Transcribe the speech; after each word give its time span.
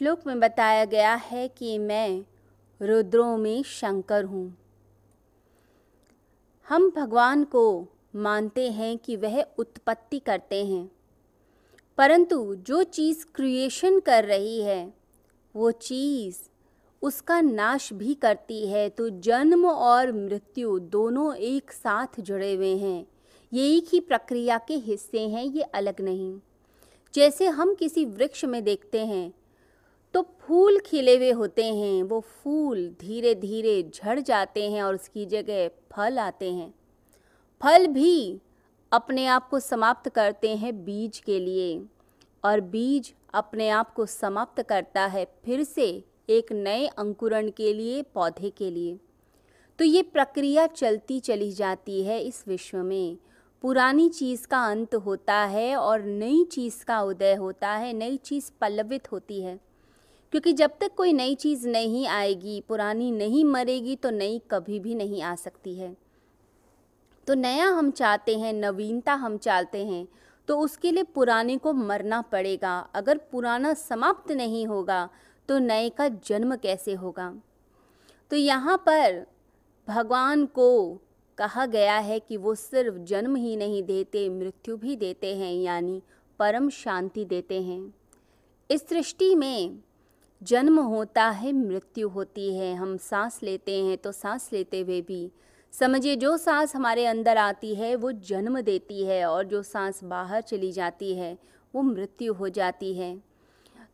श्लोक 0.00 0.20
में 0.26 0.38
बताया 0.40 0.84
गया 0.84 1.14
है 1.14 1.46
कि 1.48 1.76
मैं 1.78 2.24
रुद्रों 2.80 3.36
में 3.38 3.62
शंकर 3.62 4.24
हूँ। 4.24 4.56
हम 6.68 6.88
भगवान 6.90 7.42
को 7.44 7.64
मानते 8.16 8.70
हैं 8.70 8.96
कि 8.98 9.16
वह 9.16 9.40
उत्पत्ति 9.58 10.18
करते 10.18 10.64
हैं, 10.64 10.90
परंतु 11.98 12.54
जो 12.56 12.82
चीज़ 12.82 13.24
क्रिएशन 13.34 13.98
कर 14.00 14.24
रही 14.24 14.60
है, 14.62 14.92
वो 15.54 15.70
चीज़ 15.70 16.38
उसका 17.02 17.40
नाश 17.40 17.92
भी 17.92 18.14
करती 18.14 18.66
है। 18.66 18.88
तो 18.88 19.08
जन्म 19.20 19.66
और 19.66 20.12
मृत्यु 20.12 20.78
दोनों 20.78 21.34
एक 21.34 21.72
साथ 21.72 22.20
जुड़े 22.20 22.52
हुए 22.54 22.76
हैं। 22.76 23.06
ये 23.52 23.66
एक 23.68 23.92
ही 23.92 24.00
प्रक्रिया 24.00 24.58
के 24.58 24.74
हिस्से 24.78 25.28
हैं, 25.28 25.44
ये 25.44 25.62
अलग 25.62 26.00
नहीं। 26.00 26.32
जैसे 27.14 27.46
हम 27.48 27.74
किसी 27.74 28.04
वृक्ष 28.06 28.44
में 28.44 28.62
देखते 28.64 29.04
हैं 29.06 29.32
तो 30.14 30.22
फूल 30.40 30.78
खिले 30.78 31.16
हुए 31.16 31.30
होते 31.30 31.64
हैं, 31.64 32.02
वो 32.02 32.20
फूल 32.20 32.88
धीरे 33.00 33.34
धीरे 33.34 33.82
झड़ 33.94 34.18
जाते 34.20 34.70
हैं 34.70 34.82
और 34.82 34.94
उसकी 34.94 35.26
जगह 35.26 35.68
फल 35.92 36.18
आते 36.18 36.52
हैं। 36.52 36.74
फल 37.60 37.86
भी 37.86 38.40
अपने 38.92 39.26
आप 39.26 39.48
को 39.48 39.60
समाप्त 39.60 40.08
करते 40.08 40.56
हैं 40.56 40.84
बीज 40.84 41.18
के 41.18 41.38
लिए 41.40 41.82
और 42.44 42.60
बीज 42.60 43.12
अपने 43.34 43.68
आप 43.68 43.92
को 43.94 44.06
समाप्त 44.06 44.62
करता 44.62 45.06
है 45.06 45.24
फिर 45.44 45.62
से 45.64 46.04
एक 46.28 46.52
नए 46.52 46.86
अंकुरण 46.86 47.50
के 47.50 47.72
लिए, 47.74 48.02
पौधे 48.02 48.50
के 48.50 48.70
लिए। 48.70 48.98
तो 49.78 49.84
ये 49.84 50.02
प्रक्रिया 50.02 50.66
चलती 50.66 51.20
चली 51.20 51.52
जाती 51.52 52.02
है 52.02 52.20
इस 52.22 52.44
विश्व 52.48 52.78
में। 52.78 53.16
पुरानी 53.62 54.08
चीज़ 54.08 54.46
का 54.46 54.64
अंत 54.64 54.94
होता 54.94 55.34
है 55.34 55.76
और 55.76 56.02
नई 56.02 56.44
चीज़ 56.44 56.84
का 56.84 57.00
उदय 57.02 57.34
होता 57.34 57.70
है, 57.70 57.92
नई 57.92 58.16
चीज़ 58.16 58.50
पल्लवित 58.60 59.12
होती 59.12 59.40
है। 59.42 59.69
क्योंकि 60.32 60.52
जब 60.52 60.70
तक 60.80 60.94
कोई 60.96 61.12
नई 61.12 61.34
चीज़ 61.34 61.68
नहीं 61.68 62.06
आएगी, 62.08 62.60
पुरानी 62.68 63.10
नहीं 63.10 63.44
मरेगी 63.44 63.96
तो 63.96 64.10
नई 64.10 64.40
कभी 64.50 64.78
भी 64.80 64.94
नहीं 64.94 65.22
आ 65.22 65.34
सकती 65.34 65.74
है। 65.74 65.96
तो 67.26 67.34
नया 67.34 67.66
हम 67.68 67.90
चाहते 67.90 68.38
हैं, 68.38 68.52
नवीनता 68.52 69.14
हम 69.14 69.36
चाहते 69.38 69.84
हैं 69.86 70.06
तो 70.48 70.58
उसके 70.58 70.90
लिए 70.92 71.02
पुराने 71.04 71.56
को 71.56 71.72
मरना 71.72 72.20
पड़ेगा। 72.22 72.78
अगर 72.94 73.18
पुराना 73.32 73.72
समाप्त 73.74 74.30
नहीं 74.32 74.66
होगा 74.66 75.08
तो 75.48 75.58
नए 75.58 75.88
का 75.88 76.08
जन्म 76.08 76.56
कैसे 76.56 76.94
होगा? 76.94 77.34
तो 78.30 78.36
यहाँ 78.36 78.76
पर 78.78 79.24
भगवान 79.88 80.44
को 80.46 80.98
कहा 81.38 81.66
गया 81.66 81.96
है 81.98 82.18
कि 82.20 82.36
वो 82.36 82.54
सिर्फ़ 82.54 82.96
जन्म 83.00 83.36
ही 83.36 83.54
नहीं 83.56 83.82
देते, 83.82 84.28
मृत्यु 84.28 84.76
भी 84.76 84.96
देते 84.96 85.34
हैं, 85.36 85.52
यानी 85.54 86.02
परम 86.40 86.68
शांति 86.70 87.24
देते 87.24 87.62
हैं। 87.62 87.94
इस 88.70 88.88
सृष्टि 88.88 89.34
में 89.34 89.78
जन्म 90.42 90.78
होता 90.80 91.28
है, 91.28 91.52
मृत्यु 91.52 92.08
होती 92.08 92.56
है, 92.56 92.74
हम 92.74 92.96
सांस 92.96 93.42
लेते 93.42 93.84
हैं 93.84 93.98
तो 93.98 94.12
सांस 94.12 94.50
लेते 94.52 94.80
हुए 94.80 95.00
भी। 95.00 95.32
समझिए, 95.72 96.16
जो 96.16 96.36
सांस 96.36 96.76
हमारे 96.76 97.06
अंदर 97.06 97.36
आती 97.36 97.74
है, 97.74 97.94
वो 97.96 98.12
जन्म 98.12 98.60
देती 98.60 99.04
है 99.04 99.26
और 99.26 99.44
जो 99.44 99.62
सांस 99.62 100.04
बाहर 100.04 100.40
चली 100.40 100.72
जाती 100.72 101.14
है, 101.14 101.38
वो 101.74 101.82
मृत्यु 101.82 102.34
हो 102.34 102.48
जाती 102.48 102.94
है। 102.94 103.22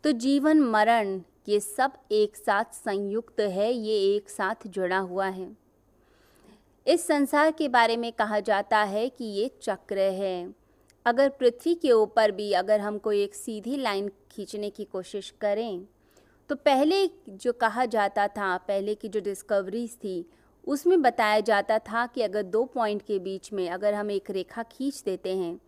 तो 0.05 0.13
जीवन, 0.13 0.61
मरण, 0.61 1.21
ये 1.49 1.61
सब 1.61 1.93
एक 2.13 2.37
साथ 2.37 2.65
संयुक्त 2.73 3.41
है, 3.41 3.73
ये 3.73 4.17
एक 4.17 4.31
साथ 4.31 4.67
जुड़ा 4.67 4.99
हुआ 4.99 5.27
है। 5.27 5.57
इस 6.87 7.07
संसार 7.07 7.51
के 7.51 7.69
बारे 7.69 7.97
में 7.97 8.13
कहा 8.13 8.41
जाता 8.41 8.79
है 8.79 9.09
कि 9.09 9.25
ये 9.25 9.51
चक्र 9.63 9.99
है। 9.99 10.55
अगर 11.07 11.29
पृथ्वी 11.29 11.75
के 11.75 11.93
ऊपर 11.93 12.31
भी, 12.31 12.53
अगर 12.53 12.81
हम 12.81 12.99
कोई 12.99 13.23
एक 13.23 13.35
सीधी 13.35 13.77
लाइन 13.77 14.11
खींचने 14.31 14.71
की 14.71 14.85
कोशिश 14.85 15.35
करें 15.41 15.87
तो 16.49 16.55
पहले 16.55 17.07
जो 17.29 17.53
कहा 17.53 17.85
जाता 17.85 18.27
था, 18.29 18.57
पहले 18.59 18.95
की 18.95 19.09
जो 19.09 19.21
डिस्कवरीज 19.21 19.97
थी, 19.97 20.25
उसमें 20.65 21.01
बताया 21.03 21.41
जाता 21.41 21.79
था 21.79 22.07
कि 22.07 22.23
अगर 22.23 22.43
दो 22.43 22.65
पॉइंट 22.65 23.03
के 23.03 23.19
बीच 23.19 23.53
में 23.53 23.69
अगर 23.71 23.95
हम 23.95 24.11
एक 24.11 24.31
रेखा 24.31 24.63
खींच 24.63 25.03
देते 25.03 25.37
हैं 25.37 25.59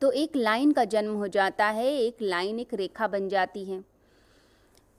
तो 0.00 0.10
एक 0.10 0.36
लाइन 0.36 0.72
का 0.72 0.84
जन्म 0.84 1.14
हो 1.14 1.26
जाता 1.28 1.66
है, 1.66 1.86
एक 1.94 2.22
लाइन 2.22 2.60
एक 2.60 2.74
रेखा 2.74 3.08
बन 3.08 3.28
जाती 3.28 3.64
है। 3.64 3.80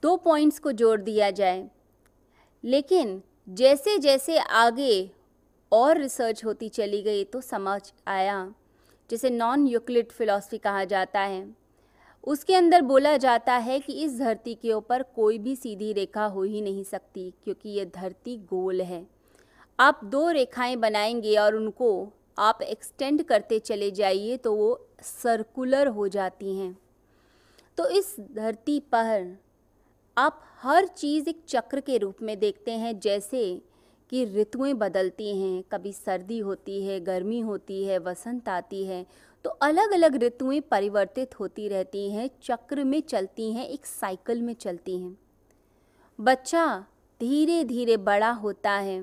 दो 0.03 0.15
पॉइंट्स 0.15 0.59
को 0.59 0.71
जोड़ 0.71 0.99
दिया 1.01 1.29
जाए। 1.31 1.69
लेकिन 2.63 3.21
जैसे 3.49 3.97
जैसे 3.97 4.37
आगे 4.37 5.11
और 5.71 5.97
रिसर्च 5.97 6.43
होती 6.45 6.69
चली 6.69 7.01
गई 7.01 7.23
तो 7.23 7.41
समझ 7.41 7.81
आया, 8.07 8.53
जिसे 9.09 9.29
नॉन 9.29 9.65
यूक्लिड 9.67 10.11
फिलॉसफी 10.11 10.57
कहा 10.57 10.83
जाता 10.83 11.19
है। 11.19 11.60
उसके 12.23 12.55
अंदर 12.55 12.81
बोला 12.81 13.15
जाता 13.17 13.53
है 13.53 13.79
कि 13.79 13.93
इस 13.93 14.17
धरती 14.19 14.53
के 14.55 14.73
ऊपर 14.73 15.03
कोई 15.15 15.37
भी 15.37 15.55
सीधी 15.55 15.91
रेखा 15.93 16.25
हो 16.25 16.43
ही 16.43 16.61
नहीं 16.61 16.83
सकती, 16.83 17.33
क्योंकि 17.43 17.69
ये 17.69 17.85
धरती 17.85 18.37
गोल 18.49 18.81
है। 18.81 19.05
आप 19.79 20.01
दो 20.03 20.29
रेखाएँ 20.29 20.75
बनाएँगे 20.75 21.35
और 21.35 21.55
उनको 21.55 22.09
आप 22.39 22.61
एक्सटेंड 22.61 23.23
करते 23.23 23.59
चले 23.59 23.89
जाइए 23.91 24.37
तो 24.37 24.53
वो 24.55 24.87
सर्कुलर 25.01 25.87
हो 25.87 26.07
जाती 26.07 26.55
हैं। 26.55 26.77
तो 27.77 27.87
इस 27.89 28.15
धरती 28.31 28.79
पर 28.93 29.35
आप 30.17 30.41
हर 30.61 30.87
चीज़ 30.87 31.29
एक 31.29 31.43
चक्र 31.47 31.79
के 31.79 31.97
रूप 31.97 32.21
में 32.21 32.37
देखते 32.39 32.71
हैं, 32.71 32.99
जैसे 32.99 33.61
कि 34.11 34.23
ऋतुएँ 34.35 34.73
बदलती 34.73 35.35
हैं, 35.41 35.63
कभी 35.71 35.93
सर्दी 35.93 36.39
होती 36.39 36.81
है, 36.83 36.99
गर्मी 36.99 37.39
होती 37.39 37.83
है, 37.83 37.97
वसंत 37.99 38.49
आती 38.49 38.83
है 38.85 39.05
तो 39.45 39.49
अलग 39.61 39.91
अलग 39.91 40.15
ऋतुएँ 40.23 40.59
परिवर्तित 40.61 41.39
होती 41.39 41.67
रहती 41.67 42.09
हैं, 42.11 42.29
चक्र 42.43 42.83
में 42.83 43.01
चलती 43.01 43.51
हैं, 43.53 43.67
एक 43.67 43.85
साइकिल 43.85 44.41
में 44.41 44.53
चलती 44.53 44.97
हैं। 44.97 45.17
बच्चा 46.19 46.65
धीरे 47.21 47.63
धीरे 47.63 47.97
बड़ा 47.97 48.29
होता 48.31 48.71
है 48.71 49.01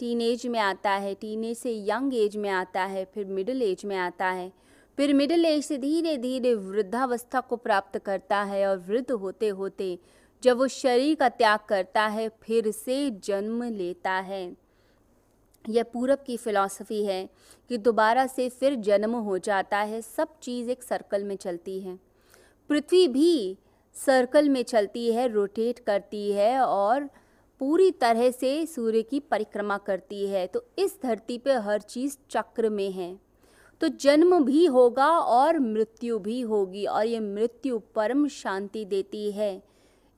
टीन 0.00 0.20
एज 0.20 0.46
में 0.46 0.58
आता 0.60 0.90
है 0.90 1.14
टीन 1.14 1.44
एज 1.44 1.56
से 1.58 1.72
यंग 1.88 2.14
एज 2.14 2.36
में 2.36 2.50
आता 2.50 2.84
है, 2.84 3.04
फिर 3.04 3.26
मिडिल 3.26 3.62
एज 3.62 3.84
में 3.84 3.96
आता 3.96 4.26
है, 4.26 4.52
फिर 4.98 5.14
मिडिल 5.14 5.44
एज 5.44 5.64
से 5.64 5.78
धीरे 5.78 6.16
धीरे 6.16 6.54
वृद्धावस्था 6.54 7.40
को 7.40 7.56
प्राप्त 7.56 7.98
करता 7.98 8.42
है 8.42 8.66
और 8.66 8.78
वृद्ध 8.78 9.10
होते 9.10 9.48
होते 9.48 9.98
जब 10.42 10.58
वो 10.58 10.66
शरीर 10.68 11.14
का 11.14 11.28
त्याग 11.28 11.58
करता 11.68 12.06
है, 12.06 12.28
फिर 12.42 12.70
से 12.70 13.10
जन्म 13.24 13.62
लेता 13.64 14.12
है। 14.12 14.65
यह 15.68 15.82
पूरब 15.82 16.18
की 16.26 16.36
फ़िलॉसफ़ी 16.36 17.04
है 17.04 17.28
कि 17.68 17.78
दोबारा 17.78 18.26
से 18.26 18.48
फिर 18.48 18.74
जन्म 18.74 19.14
हो 19.14 19.38
जाता 19.38 19.78
है, 19.78 20.02
सब 20.02 20.28
चीज़ 20.42 20.70
एक 20.70 20.82
सर्कल 20.82 21.24
में 21.24 21.36
चलती 21.36 21.80
है। 21.80 21.98
पृथ्वी 22.68 23.08
भी 23.08 23.58
सर्कल 23.94 24.48
में 24.48 24.62
चलती 24.62 25.12
है 25.12 25.28
रोटेट 25.28 25.78
करती 25.78 26.32
है 26.32 26.60
और 26.60 27.10
पूरी 27.60 27.90
तरह 27.90 28.30
से 28.30 28.66
सूर्य 28.66 29.02
की 29.02 29.20
परिक्रमा 29.20 29.78
करती 29.78 30.26
है। 30.26 30.46
तो 30.46 30.64
इस 30.78 30.98
धरती 31.02 31.38
पे 31.38 31.52
हर 31.52 31.80
चीज़ 31.80 32.16
चक्र 32.30 32.68
में 32.68 32.90
है। 32.90 33.18
तो 33.80 33.88
जन्म 33.88 34.44
भी 34.44 34.66
होगा 34.66 35.08
और 35.18 35.58
मृत्यु 35.58 36.18
भी 36.18 36.40
होगी 36.40 36.84
और 36.86 37.06
ये 37.06 37.20
मृत्यु 37.20 37.78
परम 37.78 38.28
शांति 38.28 38.84
देती 38.84 39.30
है। 39.32 39.62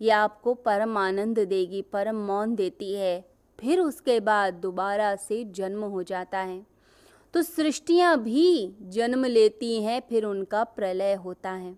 यह 0.00 0.18
आपको 0.18 0.54
परम 0.54 0.98
आनंद 0.98 1.38
देगी, 1.38 1.82
परम 1.82 2.16
मौन 2.16 2.54
देती 2.54 2.94
है। 2.94 3.37
फिर 3.58 3.80
उसके 3.80 4.18
बाद 4.20 4.54
दोबारा 4.54 5.14
से 5.18 5.44
जन्म 5.46 5.84
हो 5.84 6.02
जाता 6.02 6.38
है। 6.38 6.60
तो 7.34 7.42
सृष्टियाँ 7.42 8.16
भी 8.18 8.74
जन्म 8.88 9.24
लेती 9.24 9.82
हैं, 9.82 10.00
फिर 10.08 10.24
उनका 10.24 10.62
प्रलय 10.66 11.14
होता 11.14 11.50
है। 11.50 11.74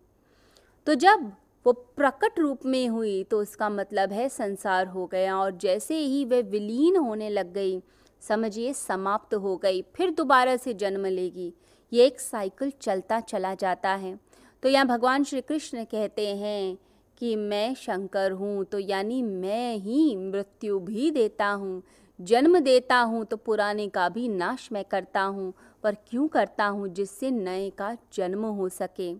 तो 0.86 0.94
जब 0.94 1.30
वो 1.66 1.72
प्रकट 1.72 2.38
रूप 2.38 2.66
में 2.66 2.88
हुई 2.88 3.22
तो 3.24 3.40
उसका 3.40 3.68
मतलब 3.70 4.12
है 4.12 4.28
संसार 4.28 4.86
हो 4.86 5.06
गया 5.06 5.36
और 5.36 5.56
जैसे 5.56 5.96
ही 5.96 6.24
वह 6.24 6.42
विलीन 6.42 6.96
होने 6.96 7.28
लग 7.28 7.52
गई, 7.52 7.80
समझिए 8.22 8.72
समाप्त 8.72 9.34
हो 9.34 9.56
गई, 9.56 9.82
फिर 9.94 10.10
दोबारा 10.10 10.56
से 10.56 10.74
जन्म 10.74 11.06
लेगी। 11.06 11.52
ये 11.92 12.06
एक 12.06 12.20
साइकिल 12.20 12.72
चलता 12.80 13.20
चला 13.20 13.54
जाता 13.54 13.90
है। 13.90 14.18
तो 14.62 14.68
यहाँ 14.68 14.86
भगवान 14.86 15.24
श्री 15.24 15.40
कृष्ण 15.40 15.84
कहते 15.84 16.26
हैं 16.28 16.76
कि 17.20 17.34
मैं 17.36 17.74
शंकर 17.74 18.32
हूँ 18.32 18.64
तो 18.64 18.78
यानी 18.78 19.22
मैं 19.22 19.76
ही 19.76 20.16
मृत्यु 20.16 20.78
भी 20.80 21.10
देता 21.10 21.46
हूँ। 21.46 21.82
जन्म 22.18 22.58
देता 22.58 22.98
हूँ 23.00 23.24
तो 23.24 23.36
पुराने 23.36 23.86
का 23.88 24.08
भी 24.08 24.28
नाश 24.28 24.68
मैं 24.72 24.84
करता 24.84 25.22
हूँ, 25.22 25.52
पर 25.84 25.94
क्यों 26.08 26.26
करता 26.28 26.66
हूँ 26.66 26.88
जिससे 26.88 27.30
नए 27.30 27.68
का 27.70 27.96
जन्म 28.14 28.44
हो 28.44 28.68
सके? 28.68 29.12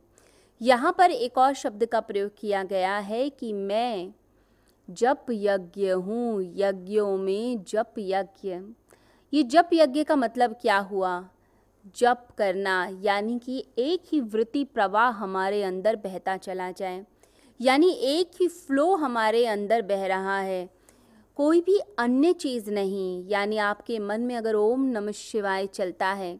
यहाँ 0.61 0.95
पर 0.99 1.11
एक 1.11 1.39
और 1.39 1.55
शब्द 1.55 1.85
का 1.85 2.01
प्रयोग 2.01 2.31
किया 2.39 2.63
गया 2.63 2.97
है 2.99 3.29
कि 3.31 3.53
मैं 3.53 4.13
जप 4.89 5.27
यज्ञ 5.31 5.89
हूँ, 5.89 6.43
यज्ञों 6.57 7.17
में 7.17 7.65
जप 7.65 7.95
यज्ञ। 7.99 8.59
ये 9.33 9.43
जप 9.43 9.71
यज्ञ 9.73 10.05
का 10.05 10.17
मतलब 10.17 10.57
क्या 10.63 10.79
हुआ? 10.79 11.29
जप 11.97 12.27
करना, 12.39 12.89
यानी 13.01 13.39
कि 13.39 13.65
एक 13.79 14.03
ही 14.13 14.21
वृत्ति 14.21 14.65
प्रवाह 14.65 15.11
हमारे 15.13 15.63
अंदर 15.63 15.97
बहता 15.97 16.37
चला 16.37 16.71
जाए। 16.71 17.05
यानी 17.61 17.91
एक 17.91 18.31
ही 18.41 18.49
फ्लो 18.49 18.95
हमारे 18.97 19.45
अंदर 19.47 19.83
बह 19.83 20.07
रहा 20.07 20.39
है। 20.39 20.69
कोई 21.39 21.61
भी 21.61 21.79
अन्य 21.99 22.33
चीज़ 22.33 22.71
नहीं, 22.71 23.29
यानी 23.29 23.57
आपके 23.59 23.99
मन 23.99 24.21
में 24.21 24.37
अगर 24.37 24.55
ओम 24.55 24.85
नमः 24.89 25.13
शिवाय 25.13 25.67
चलता 25.67 26.13
है 26.13 26.39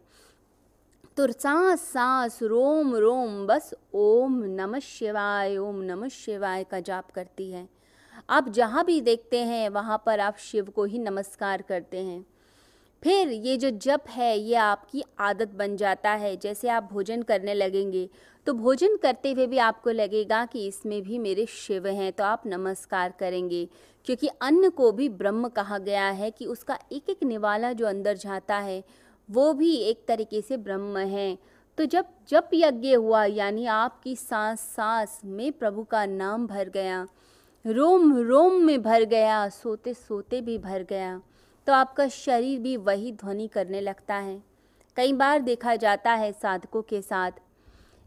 तो 1.17 1.27
सांस 1.33 1.81
सांस 1.83 2.39
रोम 2.43 2.95
रोम 2.97 3.47
बस 3.47 3.73
ओम 3.95 4.43
नमः 4.51 4.79
शिवाय, 4.79 5.57
ओम 5.57 5.81
नमः 5.83 6.09
शिवाय 6.09 6.65
का 6.65 6.81
जाप 6.81 7.11
करती 7.11 7.51
है। 7.51 7.69
आप 8.31 8.49
जहाँ 8.49 8.85
भी 8.85 9.01
देखते 9.01 9.39
हैं, 9.39 9.69
वहाँ 9.69 10.03
पर 10.07 10.21
आप 10.21 10.37
शिव 10.41 10.69
को 10.71 10.85
ही 10.85 10.99
नमस्कार 10.99 11.63
करते 11.63 11.99
हैं। 11.99 12.25
फिर 13.03 13.29
ये 13.29 13.57
जो 13.57 13.71
जप 13.71 14.05
है, 14.09 14.39
ये 14.39 14.55
आपकी 14.55 15.03
आदत 15.21 15.55
बन 15.55 15.77
जाता 15.77 16.11
है। 16.13 16.37
जैसे 16.37 16.69
आप 16.69 16.89
भोजन 16.93 17.23
करने 17.23 17.55
लगेंगे 17.55 18.09
तो 18.47 18.53
भोजन 18.53 18.97
करते 18.97 19.33
हुए 19.33 19.47
भी 19.47 19.59
आपको 19.59 19.91
लगेगा 19.91 20.45
कि 20.47 20.67
इसमें 20.67 21.01
भी 21.03 21.19
मेरे 21.19 21.45
शिव 21.47 21.87
हैं 21.87 22.13
तो 22.13 22.25
आप 22.25 22.43
नमस्कार 22.47 23.13
करेंगे। 23.21 23.69
क्योंकि 24.07 24.29
अन्न 24.43 24.71
को 24.71 24.91
भी 24.93 25.09
ब्रह्म 25.09 25.49
कहा 25.49 25.79
गया 25.79 26.09
है 26.11 26.31
कि 26.31 26.47
उसका 26.47 26.79
एक 26.93 27.11
एक 27.11 27.23
निवाला 27.25 27.73
जो 27.73 27.87
अंदर 27.87 28.17
जाता 28.17 28.57
है, 28.57 28.83
वो 29.29 29.53
भी 29.53 29.75
एक 29.75 30.05
तरीके 30.09 30.41
से 30.41 30.57
ब्रह्म 30.57 30.99
है। 30.99 31.37
तो 31.79 31.85
जब 31.85 32.07
जब 32.29 32.49
यज्ञ 32.55 32.95
हुआ, 32.95 33.25
यानी 33.25 33.67
आपकी 33.67 34.15
सांस 34.17 34.61
सांस 34.77 35.21
में 35.25 35.53
प्रभु 35.53 35.83
का 35.83 36.05
नाम 36.07 36.47
भर 36.47 36.69
गया, 36.69 37.07
रोम 37.65 38.17
रोम 38.19 38.55
में 38.55 38.83
भर 38.83 39.05
गया 39.05 39.49
सोते 39.49 39.95
सोते 39.95 40.41
भी 40.41 40.59
भर 40.59 40.83
गया 40.83 41.21
तो 41.67 41.73
आपका 41.73 42.09
शरीर 42.09 42.59
भी 42.59 42.77
वही 42.79 43.13
ध्वनि 43.13 43.47
करने 43.49 43.81
लगता 43.81 44.15
है। 44.17 44.43
कई 44.97 45.13
बार 45.13 45.41
देखा 45.41 45.75
जाता 45.77 46.13
है 46.13 46.33
साधकों 46.33 46.83
के 46.83 47.01
साथ 47.03 47.31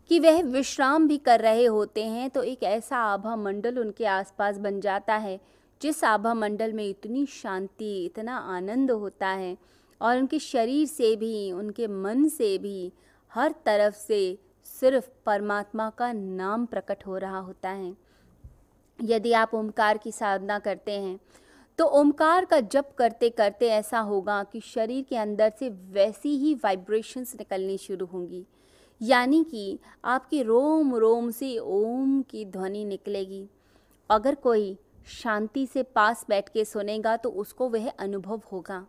कि 0.10 0.20
वह 0.20 0.42
विश्राम 0.44 1.08
भी 1.08 1.18
कर 1.18 1.40
रहे 1.40 1.66
होते 1.66 2.04
हैं 2.04 2.30
तो 2.30 2.44
एक 2.44 2.64
ऐसा 2.64 2.98
आभा 2.98 3.36
मंडल 3.36 3.80
उनके 3.80 4.06
आसपास 4.06 4.58
बन 4.58 4.80
जाता 4.82 5.16
है, 5.16 5.40
जिस 5.82 6.04
आभा 6.04 6.34
मंडल 6.34 6.74
में 6.74 6.88
इतनी 6.90 7.26
शांति, 7.26 8.06
इतना 8.06 8.38
आनंद 8.38 8.92
होता 8.92 9.28
है। 9.28 9.58
और 10.02 10.18
उनके 10.18 10.40
शरीर 10.40 10.88
से 10.88 11.16
भी, 11.16 11.52
उनके 11.52 11.88
मन 11.88 12.28
से 12.28 12.58
भी, 12.58 12.92
हर 13.32 13.54
तरफ़ 13.66 13.96
से 13.96 14.38
सिर्फ़ 14.82 15.10
परमात्मा 15.26 15.90
का 15.90 16.12
नाम 16.14 16.66
प्रकट 16.66 17.06
हो 17.08 17.18
रहा 17.18 17.40
होता 17.40 17.70
है। 17.70 17.96
यदि 19.00 19.32
आप 19.34 19.54
ओमकार 19.54 19.98
की 19.98 20.12
साधना 20.12 20.60
करते 20.60 20.92
हैं 20.92 21.20
तो 21.80 21.86
ओमकार 22.00 22.46
का 22.46 22.60
जप 22.60 22.90
करते 22.98 23.30
करते 23.30 23.70
ऐसा 23.70 24.00
होगा 24.00 24.44
कि 24.44 24.60
शरीर 24.60 25.06
के 25.10 25.18
अंदर 25.18 25.52
से 25.60 25.70
वैसी 25.70 26.36
ही 26.38 26.54
वाइब्रेशंस 26.54 27.34
निकलनी 27.36 27.78
शुरू 27.78 28.06
होंगी। 28.06 28.46
यानी 29.02 29.44
कि 29.44 29.80
आपके 30.06 30.44
रोम 30.44 30.96
रोम 30.96 31.32
से 31.32 31.58
ओम 31.58 32.22
की 32.22 32.46
ध्वनि 32.46 32.86
निकलेगी। 32.86 33.48
अगर 34.10 34.36
कोई 34.36 34.78
शांति 35.08 35.68
से 35.68 35.84
पास 35.84 36.26
बैठ 36.30 36.50
के 36.50 36.66
सुनेगा 36.66 37.18
तो 37.18 37.30
उसको 37.30 37.70
वह 37.70 37.90
अनुभव 37.90 38.42
होगा। 38.52 38.88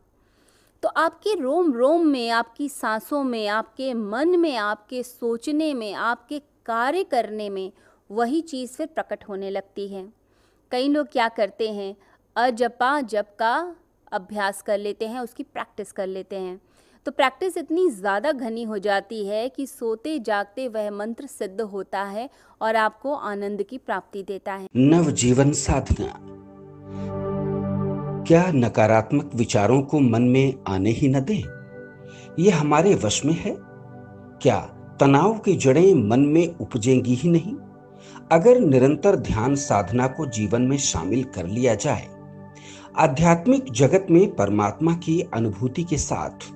तो 0.82 0.88
आपके 0.88 1.40
रोम 1.40 1.72
रोम 1.72 2.06
में, 2.06 2.30
आपकी 2.30 2.68
सांसों 2.68 3.24
में, 3.24 3.48
आपके 3.48 3.94
मन 3.94 4.28
में, 4.28 4.56
आपके 4.56 5.02
सोचने 5.02 5.74
में, 5.74 5.94
आपके 5.94 6.38
कार्य 6.38 7.04
करने 7.04 7.50
में 7.50 7.72
वही 8.10 8.40
चीज़ 8.40 8.72
फिर 8.72 8.86
प्रकट 8.86 9.24
होने 9.28 9.50
लगती 9.50 9.88
है। 9.88 10.12
कई 10.70 10.88
लोग 10.88 11.06
क्या 11.06 11.28
करते 11.28 11.72
हैं? 11.72 11.96
अजपा, 12.36 13.00
जप 13.00 13.36
का 13.38 13.76
अभ्यास 14.12 14.62
कर 14.62 14.78
लेते 14.78 15.06
हैं, 15.06 15.20
उसकी 15.20 15.42
प्रैक्टिस 15.42 15.92
कर 15.92 16.06
लेते 16.06 16.36
हैं। 16.36 16.60
तो 17.06 17.10
प्रैक्टिस 17.10 17.56
इतनी 17.56 17.90
ज़्यादा 17.90 18.30
घनी 18.32 18.62
हो 18.62 18.78
जाती 18.78 19.26
है 19.26 19.48
कि 19.48 19.66
सोते 19.66 20.18
जागते 20.18 20.68
वह 20.68 20.90
मंत्र 20.90 21.26
सिद्ध 21.26 21.60
होता 21.60 22.02
है 22.02 22.30
और 22.60 22.76
आपको 22.76 23.14
आनंद 23.14 23.62
की 23.62 23.78
प्राप्ति 23.78 24.22
देता 24.22 24.52
है। 24.52 24.68
नव 24.76 25.10
जीवन 25.10 25.52
साधना। 25.52 26.06
क्या 28.24 28.42
नकारात्मक 28.52 29.30
विचारों 29.34 29.82
को 29.82 30.00
मन 30.00 30.22
में 30.22 30.54
आने 30.68 30.90
ही 30.90 31.08
न 31.08 31.20
दें? 31.20 31.42
ये 32.38 32.50
हमारे 32.50 32.94
वश 32.94 33.24
में 33.24 33.34
है। 33.34 33.54
क्या 34.42 34.58
तनाव 35.00 35.38
की 35.38 35.56
जड़ें 35.56 35.94
मन 35.94 36.20
में 36.20 36.56
उपजेंगी 36.56 37.14
ही 37.14 37.28
नहीं? 37.28 37.54
अगर 38.32 38.60
निरंतर 38.60 39.16
ध्यान 39.16 39.54
साधना 39.54 40.06
को 40.06 40.26
जीवन 40.26 40.62
में 40.62 40.78
शामिल 40.78 41.24
कर 41.24 41.46
लिया 41.46 41.74
जाए, 41.74 42.08
आध्यात्मिक 42.96 43.72
जगत 43.72 44.06
में 44.10 44.34
परमात्मा 44.36 44.94
की 44.94 45.20
अनुभूति 45.34 45.84
के 45.84 45.98
साथ 45.98 46.52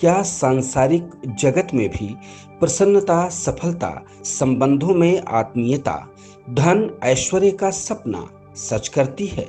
क्या 0.00 0.22
सांसारिक 0.22 1.10
जगत 1.26 1.68
में 1.74 1.88
भी 1.88 2.16
प्रसन्नता, 2.60 3.28
सफलता, 3.28 4.02
संबंधों 4.24 4.94
में 4.94 5.22
आत्मीयता, 5.28 6.08
धन, 6.50 6.98
ऐश्वर्य 7.02 7.50
का 7.50 7.70
सपना 7.70 8.28
सच 8.56 8.88
करती 8.88 9.26
है? 9.26 9.48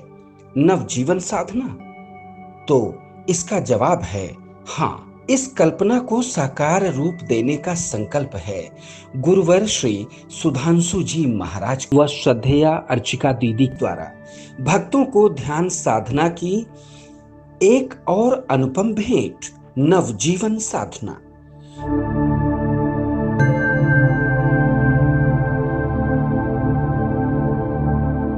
नव 0.57 0.86
जीवन 0.86 1.19
साधना? 1.19 1.68
तो 2.68 2.95
इसका 3.30 3.59
जवाब 3.59 4.01
है 4.01 4.36
हाँ 4.68 5.25
इस 5.30 5.48
कल्पना 5.48 6.00
को 6.00 6.21
साकार 6.21 6.94
रूप 6.94 7.15
देने 7.27 7.57
का 7.57 7.74
संकल्प 7.74 8.31
है। 8.36 8.69
गुरुवर 9.15 9.65
श्री 9.65 10.07
सुधांशु 10.30 11.03
जी 11.03 11.25
महाराज 11.25 11.88
व 11.94 12.07
श्रद्धेया 12.07 12.86
अर्चिका 12.89 13.31
दीदी 13.31 13.68
द्वारा। 13.68 14.12
भक्तों 14.63 15.06
को 15.06 15.30
ध्यान 15.30 15.69
साधना 15.69 16.30
की 16.30 16.65
एक 17.63 17.94
और 18.07 18.48
अनुपम 18.51 18.94
भेंट 18.94 19.61
नवजीवन 19.77 20.57
साधना। 20.57 21.31